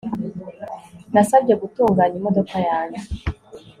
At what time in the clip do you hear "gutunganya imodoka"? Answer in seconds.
1.61-2.55